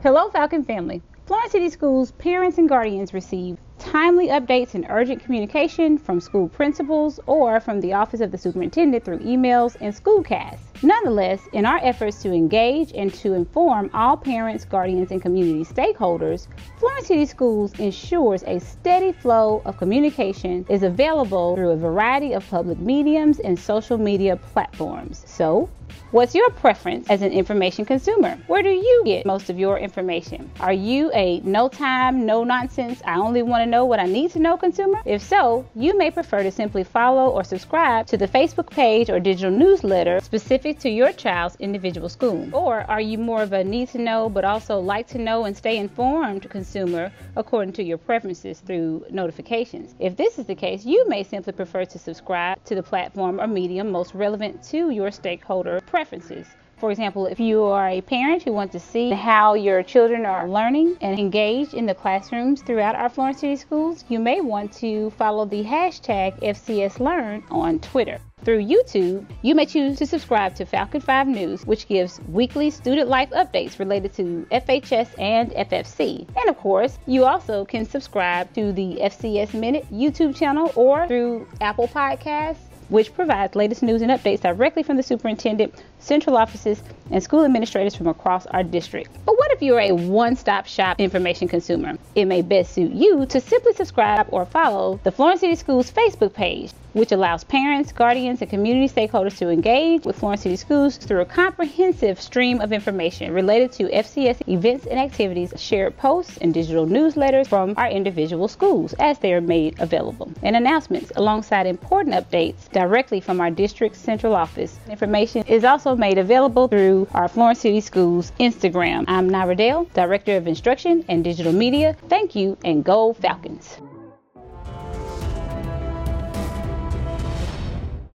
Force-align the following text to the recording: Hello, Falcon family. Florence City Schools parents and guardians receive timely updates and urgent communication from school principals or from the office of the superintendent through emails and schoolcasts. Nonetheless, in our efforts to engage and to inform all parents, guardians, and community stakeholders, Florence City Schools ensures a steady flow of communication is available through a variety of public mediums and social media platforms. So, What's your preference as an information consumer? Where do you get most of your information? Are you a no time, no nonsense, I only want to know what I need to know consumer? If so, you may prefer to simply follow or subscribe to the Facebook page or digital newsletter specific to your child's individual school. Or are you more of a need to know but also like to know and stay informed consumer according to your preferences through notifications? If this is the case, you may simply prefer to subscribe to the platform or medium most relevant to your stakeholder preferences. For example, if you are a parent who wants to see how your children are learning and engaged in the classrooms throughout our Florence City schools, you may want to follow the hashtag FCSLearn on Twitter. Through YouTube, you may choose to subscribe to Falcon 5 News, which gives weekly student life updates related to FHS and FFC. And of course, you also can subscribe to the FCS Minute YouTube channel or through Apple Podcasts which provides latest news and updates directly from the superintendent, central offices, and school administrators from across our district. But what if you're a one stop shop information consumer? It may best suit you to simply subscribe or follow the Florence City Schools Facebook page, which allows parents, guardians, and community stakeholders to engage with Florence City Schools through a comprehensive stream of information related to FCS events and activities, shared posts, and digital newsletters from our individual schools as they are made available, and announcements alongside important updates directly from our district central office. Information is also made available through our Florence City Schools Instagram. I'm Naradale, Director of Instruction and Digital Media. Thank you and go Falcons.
Hello, 0.00 0.30
Falcon 0.30 0.62
family. 0.62 1.02
Florence 1.26 1.50
City 1.50 1.68
Schools 1.68 2.12
parents 2.12 2.56
and 2.56 2.68
guardians 2.68 3.12
receive 3.12 3.58
timely 3.80 4.28
updates 4.28 4.74
and 4.74 4.86
urgent 4.88 5.24
communication 5.24 5.98
from 5.98 6.20
school 6.20 6.48
principals 6.48 7.18
or 7.26 7.58
from 7.58 7.80
the 7.80 7.92
office 7.92 8.20
of 8.20 8.30
the 8.30 8.38
superintendent 8.38 9.04
through 9.04 9.18
emails 9.18 9.76
and 9.80 9.92
schoolcasts. 9.92 10.64
Nonetheless, 10.84 11.40
in 11.52 11.66
our 11.66 11.80
efforts 11.82 12.22
to 12.22 12.32
engage 12.32 12.92
and 12.92 13.12
to 13.14 13.32
inform 13.32 13.90
all 13.92 14.16
parents, 14.16 14.64
guardians, 14.64 15.10
and 15.10 15.20
community 15.20 15.64
stakeholders, 15.64 16.46
Florence 16.78 17.08
City 17.08 17.26
Schools 17.26 17.76
ensures 17.80 18.44
a 18.44 18.60
steady 18.60 19.10
flow 19.10 19.62
of 19.64 19.78
communication 19.78 20.64
is 20.68 20.84
available 20.84 21.56
through 21.56 21.70
a 21.70 21.76
variety 21.76 22.34
of 22.34 22.48
public 22.48 22.78
mediums 22.78 23.40
and 23.40 23.58
social 23.58 23.98
media 23.98 24.36
platforms. 24.36 25.24
So, 25.26 25.68
What's 26.10 26.34
your 26.34 26.48
preference 26.50 27.10
as 27.10 27.20
an 27.20 27.32
information 27.32 27.84
consumer? 27.84 28.38
Where 28.46 28.62
do 28.62 28.70
you 28.70 29.02
get 29.04 29.26
most 29.26 29.50
of 29.50 29.58
your 29.58 29.78
information? 29.78 30.50
Are 30.58 30.72
you 30.72 31.10
a 31.12 31.40
no 31.40 31.68
time, 31.68 32.24
no 32.24 32.44
nonsense, 32.44 33.02
I 33.04 33.16
only 33.16 33.42
want 33.42 33.62
to 33.62 33.66
know 33.66 33.84
what 33.84 34.00
I 34.00 34.06
need 34.06 34.30
to 34.30 34.38
know 34.38 34.56
consumer? 34.56 35.00
If 35.04 35.20
so, 35.20 35.66
you 35.74 35.98
may 35.98 36.10
prefer 36.10 36.42
to 36.42 36.50
simply 36.50 36.82
follow 36.82 37.30
or 37.30 37.44
subscribe 37.44 38.06
to 38.06 38.16
the 38.16 38.26
Facebook 38.26 38.70
page 38.70 39.10
or 39.10 39.20
digital 39.20 39.50
newsletter 39.50 40.20
specific 40.20 40.78
to 40.78 40.88
your 40.88 41.12
child's 41.12 41.56
individual 41.56 42.08
school. 42.08 42.48
Or 42.54 42.90
are 42.90 43.02
you 43.02 43.18
more 43.18 43.42
of 43.42 43.52
a 43.52 43.62
need 43.62 43.88
to 43.90 43.98
know 43.98 44.30
but 44.30 44.46
also 44.46 44.78
like 44.78 45.08
to 45.08 45.18
know 45.18 45.44
and 45.44 45.54
stay 45.54 45.76
informed 45.76 46.48
consumer 46.48 47.12
according 47.36 47.74
to 47.74 47.82
your 47.82 47.98
preferences 47.98 48.60
through 48.60 49.04
notifications? 49.10 49.94
If 49.98 50.16
this 50.16 50.38
is 50.38 50.46
the 50.46 50.54
case, 50.54 50.86
you 50.86 51.06
may 51.08 51.22
simply 51.22 51.52
prefer 51.52 51.84
to 51.84 51.98
subscribe 51.98 52.64
to 52.64 52.74
the 52.74 52.82
platform 52.82 53.40
or 53.40 53.46
medium 53.46 53.90
most 53.90 54.14
relevant 54.14 54.62
to 54.70 54.88
your 54.88 55.10
stakeholder 55.10 55.77
preferences. 55.80 56.46
For 56.78 56.92
example, 56.92 57.26
if 57.26 57.40
you 57.40 57.64
are 57.64 57.88
a 57.88 58.00
parent 58.00 58.44
who 58.44 58.52
wants 58.52 58.70
to 58.72 58.78
see 58.78 59.10
how 59.10 59.54
your 59.54 59.82
children 59.82 60.24
are 60.24 60.48
learning 60.48 60.96
and 61.00 61.18
engaged 61.18 61.74
in 61.74 61.86
the 61.86 61.94
classrooms 61.94 62.62
throughout 62.62 62.94
our 62.94 63.08
Florence 63.08 63.40
City 63.40 63.56
schools, 63.56 64.04
you 64.08 64.20
may 64.20 64.40
want 64.40 64.72
to 64.74 65.10
follow 65.10 65.44
the 65.44 65.64
hashtag 65.64 66.40
FCSLearn 66.40 67.42
on 67.50 67.80
Twitter. 67.80 68.20
Through 68.44 68.64
YouTube, 68.64 69.26
you 69.42 69.56
may 69.56 69.66
choose 69.66 69.98
to 69.98 70.06
subscribe 70.06 70.54
to 70.54 70.64
Falcon 70.64 71.00
5 71.00 71.26
News, 71.26 71.66
which 71.66 71.88
gives 71.88 72.20
weekly 72.28 72.70
student 72.70 73.08
life 73.08 73.30
updates 73.30 73.80
related 73.80 74.14
to 74.14 74.46
FHS 74.52 75.18
and 75.18 75.50
FFC. 75.50 76.28
And 76.36 76.48
of 76.48 76.56
course, 76.58 76.96
you 77.06 77.24
also 77.24 77.64
can 77.64 77.84
subscribe 77.84 78.54
to 78.54 78.72
the 78.72 78.98
FCS 79.02 79.52
Minute 79.52 79.86
YouTube 79.92 80.36
channel 80.36 80.72
or 80.76 81.08
through 81.08 81.48
Apple 81.60 81.88
Podcasts 81.88 82.67
which 82.88 83.14
provides 83.14 83.54
latest 83.54 83.82
news 83.82 84.02
and 84.02 84.10
updates 84.10 84.40
directly 84.40 84.82
from 84.82 84.96
the 84.96 85.02
superintendent, 85.02 85.74
central 85.98 86.36
offices, 86.36 86.82
and 87.10 87.22
school 87.22 87.44
administrators 87.44 87.94
from 87.94 88.06
across 88.06 88.46
our 88.46 88.62
district. 88.62 89.10
But 89.24 89.38
what 89.38 89.52
if 89.52 89.62
you're 89.62 89.80
a 89.80 89.92
one 89.92 90.36
stop 90.36 90.66
shop 90.66 91.00
information 91.00 91.48
consumer? 91.48 91.96
It 92.14 92.26
may 92.26 92.42
best 92.42 92.72
suit 92.72 92.92
you 92.92 93.26
to 93.26 93.40
simply 93.40 93.72
subscribe 93.74 94.26
or 94.30 94.44
follow 94.44 95.00
the 95.04 95.12
Florence 95.12 95.40
City 95.40 95.54
Schools 95.54 95.90
Facebook 95.90 96.34
page, 96.34 96.72
which 96.92 97.12
allows 97.12 97.44
parents, 97.44 97.92
guardians, 97.92 98.40
and 98.40 98.50
community 98.50 98.92
stakeholders 98.92 99.36
to 99.38 99.48
engage 99.48 100.04
with 100.04 100.18
Florence 100.18 100.42
City 100.42 100.56
Schools 100.56 100.96
through 100.96 101.20
a 101.20 101.24
comprehensive 101.24 102.20
stream 102.20 102.60
of 102.60 102.72
information 102.72 103.32
related 103.32 103.72
to 103.72 103.84
FCS 103.84 104.46
events 104.48 104.86
and 104.86 104.98
activities, 104.98 105.52
shared 105.56 105.96
posts, 105.96 106.36
and 106.38 106.52
digital 106.52 106.86
newsletters 106.86 107.46
from 107.46 107.74
our 107.76 107.88
individual 107.88 108.48
schools 108.48 108.94
as 108.98 109.18
they 109.18 109.32
are 109.32 109.40
made 109.40 109.78
available, 109.80 110.30
and 110.42 110.56
announcements 110.56 111.12
alongside 111.16 111.66
important 111.66 112.14
updates 112.14 112.68
directly 112.78 113.20
from 113.20 113.40
our 113.40 113.50
district 113.50 113.96
central 113.96 114.36
office. 114.36 114.78
Information 114.88 115.42
is 115.48 115.64
also 115.64 115.96
made 115.96 116.16
available 116.16 116.68
through 116.68 117.08
our 117.12 117.26
Florence 117.26 117.58
City 117.58 117.80
Schools 117.80 118.30
Instagram. 118.38 119.04
I'm 119.08 119.28
Naradale, 119.28 119.92
Director 119.94 120.36
of 120.36 120.46
Instruction 120.46 121.04
and 121.08 121.24
Digital 121.24 121.52
Media. 121.52 121.96
Thank 122.08 122.36
you 122.36 122.56
and 122.64 122.84
go 122.84 123.14
Falcons. 123.14 123.78